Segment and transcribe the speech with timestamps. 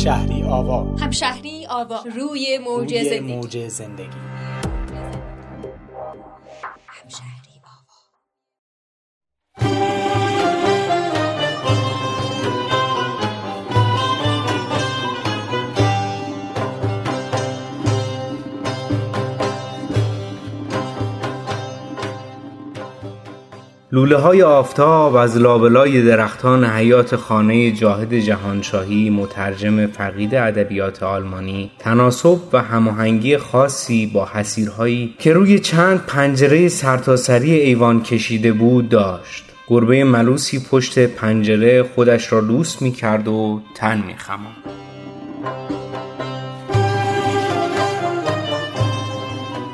[0.00, 0.96] همشهری آوا.
[1.00, 2.00] همشهری آوا.
[2.16, 3.36] روی موج زندگی.
[3.36, 4.29] موج زندگی.
[23.92, 32.38] لوله های آفتاب از لابلای درختان حیات خانه جاهد جهانشاهی مترجم فقید ادبیات آلمانی تناسب
[32.52, 40.04] و هماهنگی خاصی با حسیرهایی که روی چند پنجره سرتاسری ایوان کشیده بود داشت گربه
[40.04, 44.79] ملوسی پشت پنجره خودش را لوس می کرد و تن می خمان.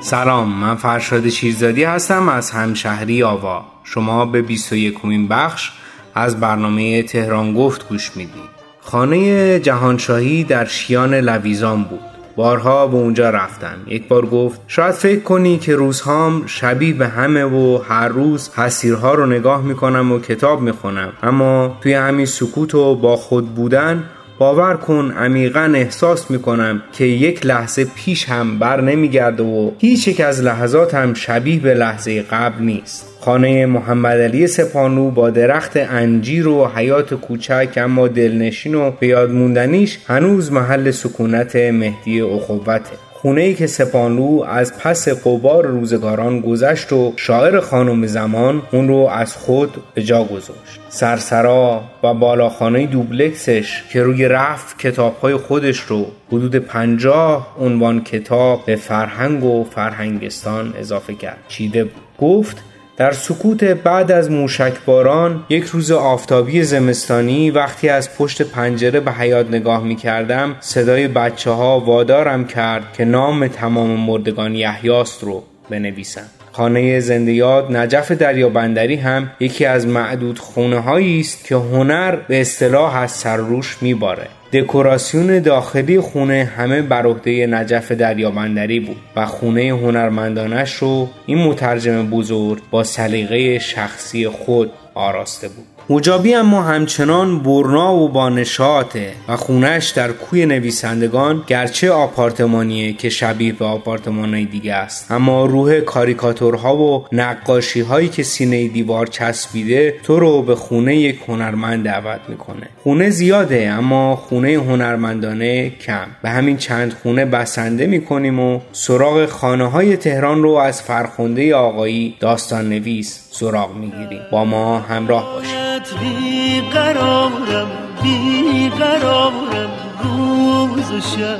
[0.06, 3.64] سلام من فرشاد شیرزادی هستم از همشهری آوا.
[3.84, 5.70] شما به 21 کمین بخش
[6.14, 12.00] از برنامه تهران گفت گوش می‌دید خانه جهانشاهی در شیان لویزان بود.
[12.36, 13.76] بارها به اونجا رفتم.
[13.86, 19.14] یک بار گفت شاید فکر کنی که روزهام شبیه به همه و هر روز حسیرها
[19.14, 21.12] رو نگاه می‌کنم و کتاب می‌خونم.
[21.22, 24.04] اما توی همین سکوت و با خود بودن
[24.38, 30.20] باور کن عمیقا احساس می‌کنم که یک لحظه پیش هم بر نمیگرده و هیچ یک
[30.20, 33.06] از لحظات هم شبیه به لحظه قبل نیست.
[33.20, 39.30] خانه محمد علی سپانو با درخت انجیر و حیات کوچک اما دلنشین و به یاد
[39.30, 43.05] موندنیش هنوز محل سکونت مهدی اخوته.
[43.26, 49.08] خونه ای که سپانلو از پس قبار روزگاران گذشت و شاعر خانم زمان اون رو
[49.12, 50.80] از خود به جا گذاشت.
[50.88, 58.76] سرسرا و بالاخانه دوبلکسش که روی رفت کتابهای خودش رو حدود پنجاه عنوان کتاب به
[58.76, 61.38] فرهنگ و فرهنگستان اضافه کرد.
[61.48, 62.02] چیده بود.
[62.18, 62.56] گفت
[62.96, 69.48] در سکوت بعد از موشکباران یک روز آفتابی زمستانی وقتی از پشت پنجره به حیات
[69.48, 76.26] نگاه می کردم صدای بچه ها وادارم کرد که نام تمام مردگان یحیاست رو بنویسم.
[76.52, 80.90] خانه زنده یاد نجف دریابندری هم یکی از معدود خونه
[81.20, 84.28] است که هنر به اصطلاح از سر روش میباره.
[84.52, 92.10] دکوراسیون داخلی خونه همه بر عهده نجف دریابندری بود و خونه هنرمندانش رو این مترجم
[92.10, 95.75] بزرگ با سلیقه شخصی خود آراسته بود.
[95.90, 103.08] مجابی اما همچنان برنا و با نشاطه و خونش در کوی نویسندگان گرچه آپارتمانیه که
[103.08, 105.10] شبیه به آپارتمانهای دیگه است.
[105.10, 111.18] اما روح کاریکاتورها و نقاشی هایی که سینه دیوار چسبیده تو رو به خونه یک
[111.28, 112.68] هنرمند دعوت می‌کنه.
[112.82, 116.06] خونه زیاده اما خونه هنرمندانه کم.
[116.22, 122.14] به همین چند خونه بسنده می‌کنیم و سراغ خانه های تهران رو از فرخنده آقایی
[122.20, 124.20] داستان نویس سراغ می‌گیریم.
[124.30, 125.56] با ما همراه باشید.
[126.00, 127.66] بیقرارم
[128.02, 129.70] بیقرارم
[130.02, 131.38] روز و شب.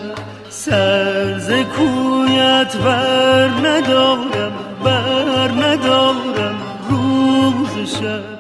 [0.49, 4.53] سرز کویت بر ندارم
[4.85, 6.57] بر ندارم
[6.91, 8.37] روز شب.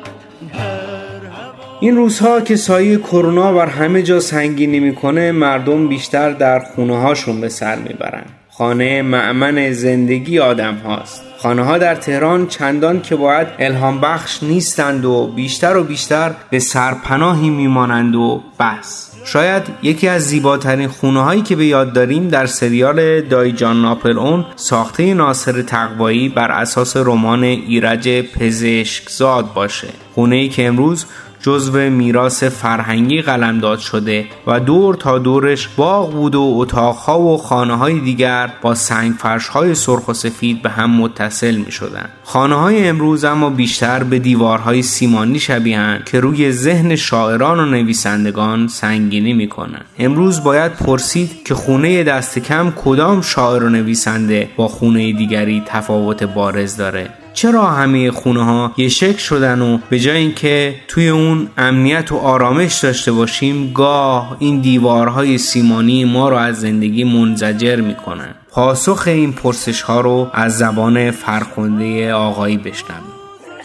[1.81, 7.41] این روزها که سایه کرونا بر همه جا سنگینی می‌کنه مردم بیشتر در خونه هاشون
[7.41, 8.25] به سر می‌برن.
[8.59, 11.23] خانه معمن زندگی آدم هاست.
[11.39, 16.59] خانه ها در تهران چندان که باید الهام بخش نیستند و بیشتر و بیشتر به
[16.59, 19.13] سرپناهی میمانند و بس.
[19.25, 24.45] شاید یکی از زیباترین خونه هایی که به یاد داریم در سریال دایجان ناپل اون
[24.57, 29.89] ساخته ناصر تقوایی بر اساس رمان ایرج پزشکزاد باشه.
[30.15, 31.07] خونه ای که امروز
[31.47, 37.77] جزو میراث فرهنگی قلمداد شده و دور تا دورش باغ بود و اتاقها و خانه
[37.77, 42.09] های دیگر با سنگ فرش های سرخ و سفید به هم متصل می شدن.
[42.25, 48.69] خانه های امروز اما بیشتر به دیوارهای سیمانی شبیهن که روی ذهن شاعران و نویسندگان
[48.69, 49.83] سنگینی می کنن.
[49.99, 56.23] امروز باید پرسید که خونه دست کم کدام شاعر و نویسنده با خونه دیگری تفاوت
[56.23, 61.49] بارز داره چرا همه خونه ها یه شکل شدن و به جای اینکه توی اون
[61.59, 68.35] امنیت و آرامش داشته باشیم گاه این دیوارهای سیمانی ما رو از زندگی منزجر می‌کنن.
[68.51, 73.13] پاسخ این پرسش ها رو از زبان فرخنده آقایی بشنویم.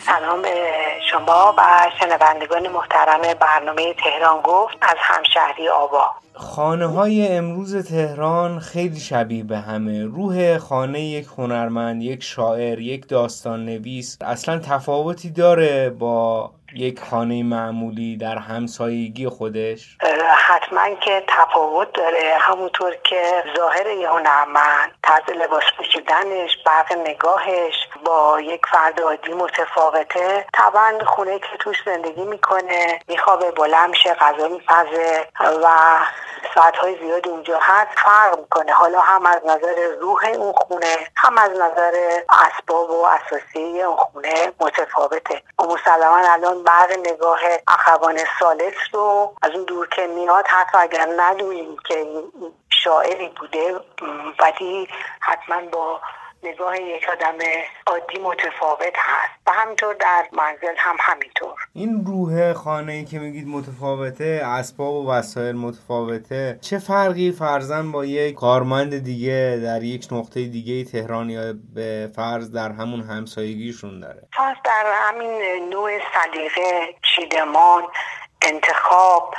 [0.05, 0.80] سلام به
[1.11, 1.61] شما و
[1.99, 9.57] شنوندگان محترم برنامه تهران گفت از همشهری آبا خانه های امروز تهران خیلی شبیه به
[9.57, 10.05] همه.
[10.05, 17.43] روح خانه یک هنرمند یک شاعر یک داستان نویس اصلا تفاوتی داره با یک خانه
[17.43, 19.97] معمولی در همسایگی خودش؟
[20.37, 22.33] حتما که تفاوت داره.
[22.39, 27.73] همونطور که ظاهر یه هنرمند طرز لباس پوشیدنش برق نگاهش
[28.05, 30.45] با یک فرد عادی متفاوته.
[30.53, 35.27] طبعا خونه که توش زندگی می‌کنه میخوابه بلند میشه غذا میپزه
[35.63, 35.67] و
[36.55, 38.73] ساعتهای زیاد اونجا هست فرق می‌کنه.
[38.73, 44.51] حالا هم از نظر روح اون خونه هم از نظر اسباب و اساسی اون خونه
[44.59, 45.43] متفاوته.
[45.59, 51.07] و مسلما الان برق نگاه اخوان سالس رو از اون دور که میاد حتی اگر
[51.17, 52.05] ندونیم که
[52.69, 53.79] شاعری بوده
[54.39, 54.87] ولی
[55.19, 56.01] حتما با
[56.43, 57.37] نگاه یک آدم
[57.87, 61.59] عادی متفاوت هست و همینطور در منزل هم همینطور.
[61.73, 68.05] این روح خانه ای که میگید متفاوته اسباب و وسایل متفاوته چه فرقی فرزن با
[68.05, 74.27] یک کارمند دیگه در یک نقطه دیگه تهران یا به فرض در همون همسایگیشون داره؟
[74.33, 77.83] فرض در همین نوع سلیقه چیدمان
[78.41, 79.35] انتخاب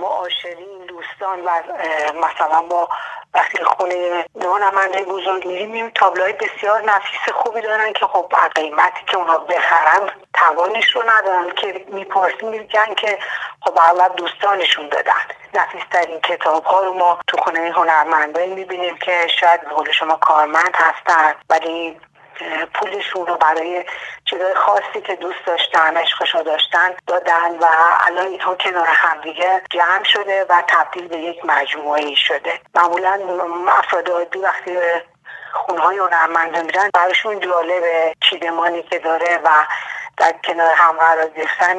[0.00, 1.50] معاشرین دوستان و
[2.16, 2.88] مثلا با
[3.34, 9.38] وقتی خونه نماینده بزرگ میریم تابلوهای بسیار نفیس خوبی دارن که خب قیمتی که اونا
[9.38, 13.18] بخرن توانش رو ندارن که می‌پرسیم میگن که
[13.60, 15.12] خب اغلب دوستانشون دادن.
[15.54, 21.34] نفیسترین کتاب ها رو ما تو خونه هنرمندایی می‌بینیم که شاید به شما کارمند هستن
[21.50, 22.00] ولی
[22.74, 23.84] پولشون رو برای
[24.24, 27.66] چیزای خاصی که دوست داشتن عشقش داشتن دادن و
[28.06, 32.60] الان اینها کنار همدیگه جمع شده و تبدیل به یک مجموعه شده.
[32.74, 33.20] معمولا
[33.68, 34.78] افراد عادی وقتی
[35.52, 37.82] خونه های هنرمنده میرن براشون جالب
[38.20, 39.48] چیدمانی که داره و
[40.16, 41.78] در کنار هم قرار گرفتن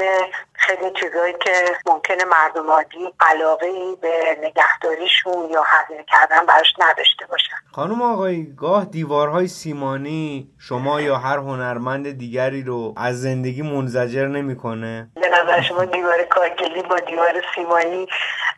[0.61, 1.51] خیلی چیزایی که
[1.85, 7.55] ممکنه مردم عادی علاقه ای به نگهداریشون یا هزینه کردن براش نداشته باشن.
[7.71, 15.09] خانم آقای گاه دیوارهای سیمانی شما یا هر هنرمند دیگری رو از زندگی منزجر نمی‌کنه؟
[15.15, 18.07] به نظر شما دیوار کارگلی با دیوار سیمانی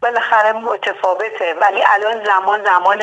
[0.02, 3.02] بالاخره متفاوته ولی الان زمان زمان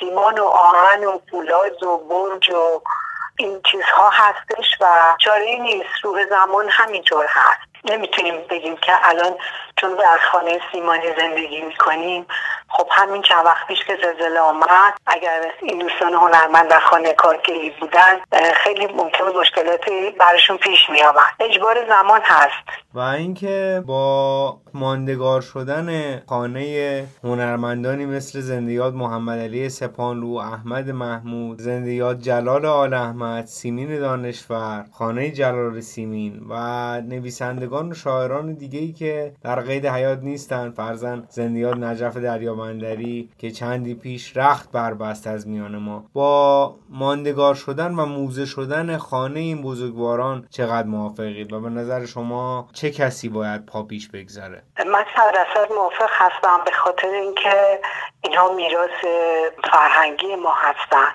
[0.00, 2.82] سیمان و آهن و فولاد و برج و
[3.38, 4.86] این چیزها هستش و
[5.18, 7.75] چاره نیست روح زمان همینطور هست.
[7.84, 9.34] نمی‌تونیم بگیم که الان
[9.80, 12.26] چون در خانه سیمانی زندگی می‌کنیم
[12.68, 17.72] خب همین چند وقت پیش که زلزله آمد اگر این دوستان هنرمند در خانه کارگری
[17.80, 18.18] بودن
[18.54, 20.98] خیلی ممکن مشکلاتی براشون پیش می
[21.40, 22.86] اجبار زمان هست.
[22.94, 32.18] و اینکه با ماندگار شدن خانه هنرمندانی مثل زندیات محمد علی سپانلو احمد محمود زندیات
[32.18, 36.54] جلال آل احمد سیمین دانشور خانه جلال سیمین و
[37.00, 40.70] نویسندگان و شاعران دیگه که در قید حیات نیستن.
[40.70, 46.04] فرزن زندیات نجف دریابندری که چندی پیش رخت بربست از میان ما.
[46.12, 52.68] با ماندگار شدن و موزه شدن خانه این بزرگواران چقدر موافقید و به نظر شما
[52.72, 55.04] چه کسی باید پا پیش بگذاره؟ من
[55.54, 57.80] صد موافق هستم به خاطر اینکه
[58.24, 59.04] اینها میراث
[59.70, 61.14] فرهنگی ما هستند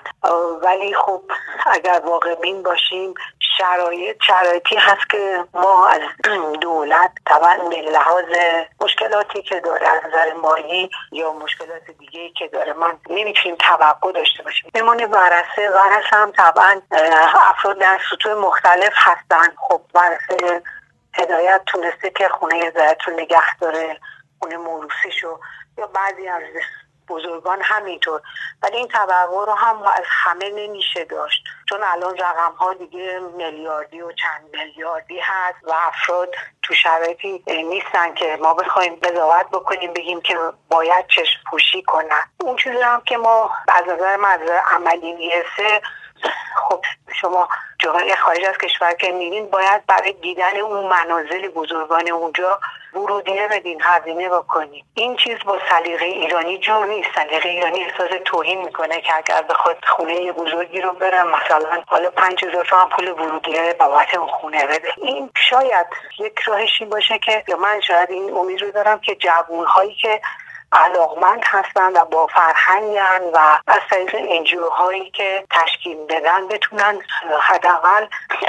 [0.62, 1.22] ولی خب
[1.66, 3.14] اگر واقع بین باشیم
[3.58, 6.00] شرایط شرایطی هست که ما از
[6.60, 8.24] دولت طبعا به لحاظ
[8.80, 14.42] مشکلاتی که داره از نظر مالی یا مشکلات دیگه که داره من نمی‌تونیم توقع داشته
[14.42, 14.70] باشیم.
[14.74, 16.80] میمونه ورسه ورسه هم طبعا
[17.50, 20.62] افراد در سطوح مختلف هستن خب ورسه
[21.14, 23.98] هدایت تونسته که خونه هدایت رو نگه داره
[24.38, 25.40] خونه موروسیشو
[25.78, 26.42] یا بعضی از
[27.12, 28.20] بزرگان همینطور.
[28.62, 31.44] ولی این توقع رو هم از همه نمیشه داشت.
[31.68, 38.14] چون الان رقم ها دیگه میلیاردی و چند میلیاردی هست و افراد تو شرایطی نیستن
[38.14, 40.38] که ما بخوایم قضاوت بکنیم بگیم که
[40.68, 42.30] باید چشم پوشی کنن.
[42.40, 44.16] اون هم که ما از نظر
[44.74, 45.80] عملی می‌رسه
[46.56, 46.80] خب
[47.20, 47.48] شما
[47.78, 52.60] جاهای خارج از کشور که میرین باید برای دیدن اون منازل بزرگان اونجا
[52.94, 57.08] ورودیه بدین هزینه بکنین این چیز با سلیقه ایرانی جور نیست.
[57.14, 62.44] سلیقه ایرانی احساس توهین می‌کنه که اگر بخواد خونه بزرگی رو برم مثلا حالا پنج
[62.44, 64.88] هزار تومن پول ورودیه بابت اون خونه بده.
[64.96, 65.86] این شاید
[66.18, 69.66] یک راهشی باشه که من شاید این امید رو دارم که جوون
[70.02, 70.20] که
[70.72, 77.00] علاقمند هستند و با فرهنگن و از طریق انجیو هایی که تشکیل بدن بتونن
[77.40, 78.06] حداقل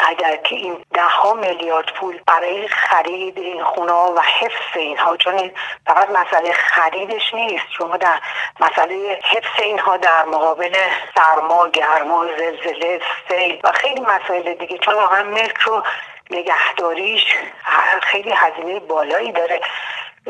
[0.08, 5.51] اگر که این ده ها میلیارد پول برای خرید این خونه و حفظ اینها چون
[5.88, 8.20] فقط مسئله خریدش نیست شما در
[8.60, 10.75] مسئله حفظ اینها در مقابل
[11.15, 15.84] سرما گرما زلزله سیل و خیلی مسائل دیگه چون واقعا ملک رو
[16.30, 17.25] نگهداریش
[18.01, 19.62] خیلی هزینه بالایی داره.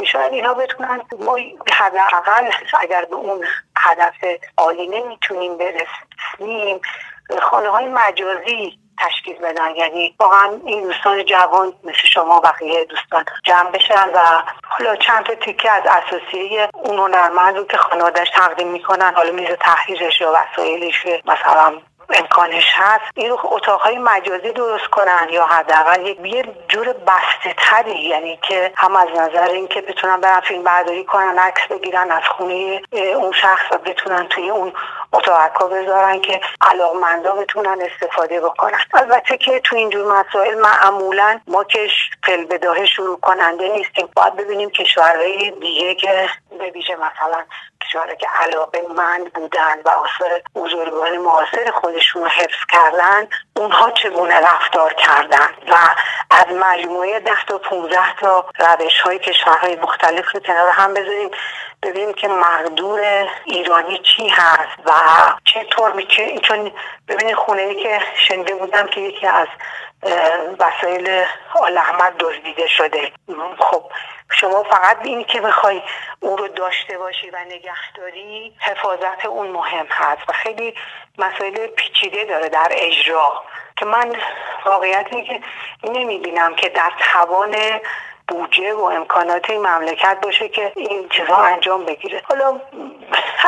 [0.05, 1.37] شاید اینا بتونن ما
[1.73, 3.45] حداقل اگر به اون
[3.77, 4.15] هدف
[4.57, 6.81] عالی نمی‌تونیم برسیم
[7.41, 9.75] خانه های مجازی تشکیل بدن.
[9.75, 15.35] یعنی واقعا این دوستان جوان مثل شما بقیه دوستان جمع بشن و حالا چند تا
[15.35, 21.05] تیکه از اساسیه اون هنرمند رو که خانوادش تقدیم می‌کنن حالا میز تحریرش یا وسایلش
[21.25, 21.73] مثلا
[22.19, 23.03] امکانش هست.
[23.15, 29.07] این اتاقهای مجازی درست کنن یا حداقل یه جور بسته تری یعنی که هم از
[29.15, 34.27] نظر اینکه بتونن برن فیلم برداری کنن عکس بگیرن از خونه اون شخص و بتونن
[34.27, 34.73] توی اون
[35.13, 38.79] اتاقا بذارن که علاقمندا بتونن استفاده بکنن.
[38.93, 41.87] البته که تو اینجور مسائل معمولا ما که
[42.25, 44.09] فل بداهه شروع کننده نیستیم.
[44.15, 47.43] باید ببینیم کشورهای دیگه که به ویژه مثلا
[47.81, 54.93] کشورهایی که علاقه من بودن و آثار بزرگان معاصر خودشون حفظ کردن اونها چگونه رفتار
[54.93, 55.75] کردن؟ و
[56.31, 61.29] از مجموعه ده تا 15 تا روش های کشورهای مختلف رو کنار هم بذاریم.
[61.83, 64.91] ببینیم که مقدور ایرانی چی هست و
[65.45, 66.71] چطور میشه چون
[67.07, 69.47] ببینید خونه ای که شنیده بودم که یکی از
[70.59, 73.11] وسایل آل احمد دزدیده شده.
[73.59, 73.91] خب
[74.31, 75.81] شما فقط اینی که بخوای
[76.19, 80.29] اون رو داشته باشی و نگهداری حفاظت اون مهم هست.
[80.29, 80.75] و خیلی
[81.17, 83.43] مسائل پیچیده داره در اجرا.
[83.77, 84.15] که من
[84.65, 85.41] واقعیت که
[85.83, 87.55] نمی‌بینم که در توان
[88.27, 92.21] بودجه و امکانات این مملکت باشه که این چیزها انجام بگیره.
[92.29, 92.61] حالا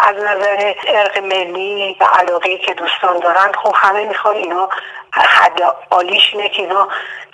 [0.03, 4.69] از نظر ارق ملی و علاقه که دوستان دارن خب همه می‌خوان اینا
[5.13, 5.61] حد
[5.91, 6.87] عالیش اینه که اینا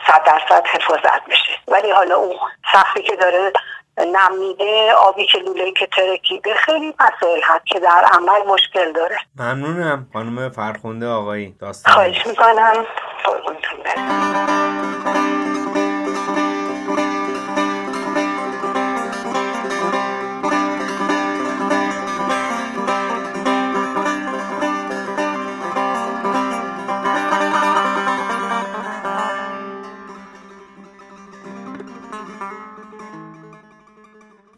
[0.07, 1.53] صد درصد حفاظت بشه.
[1.67, 2.35] ولی حالا اون
[2.73, 3.51] سختی که داره
[3.97, 9.17] نمیده آبی که لوله که ترکیده خیلی مسائل هست که در عمل مشکل داره.
[9.39, 11.55] ممنونم خانم فرخونده آقایی.
[11.61, 12.85] داستان خواهش می‌کنم.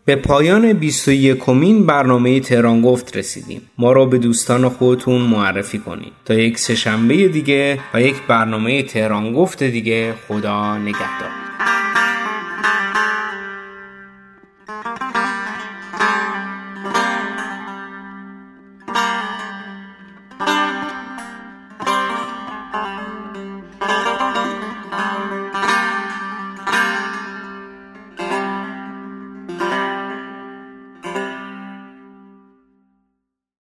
[0.06, 3.62] به پایان 21 کمین برنامه تهران گفت رسیدیم.
[3.78, 6.14] ما را به دوستان خودتون معرفی کنید.
[6.26, 11.83] تا یک سهشنبه دیگه و یک برنامه تهران گفت دیگه خدا نگهدار.